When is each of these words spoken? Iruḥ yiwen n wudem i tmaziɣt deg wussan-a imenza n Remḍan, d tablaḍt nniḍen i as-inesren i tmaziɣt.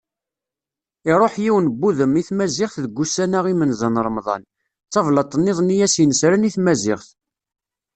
Iruḥ 1.11 1.33
yiwen 1.43 1.65
n 1.71 1.75
wudem 1.79 2.13
i 2.19 2.23
tmaziɣt 2.27 2.75
deg 2.83 2.93
wussan-a 2.97 3.39
imenza 3.51 3.87
n 3.89 4.01
Remḍan, 4.05 4.43
d 4.87 4.89
tablaḍt 4.93 5.37
nniḍen 5.39 5.73
i 5.75 5.77
as-inesren 5.85 6.47
i 6.49 6.51
tmaziɣt. 6.55 7.07